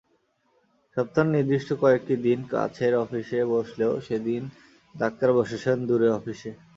[0.97, 4.41] সপ্তাহের নির্দিষ্ট কয়েকটি দিন কাছের অফিসে বসলেও সেদিন
[4.95, 6.51] ডাক্তার বসেছেন দূরের অফিসে।